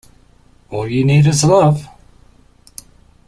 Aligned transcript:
All 0.71 0.87
you 0.89 1.05
need 1.05 1.27
is 1.27 1.43
love! 1.43 1.87